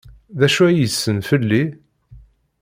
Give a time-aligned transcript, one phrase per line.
[0.39, 1.63] D acu ay yessen fell-i?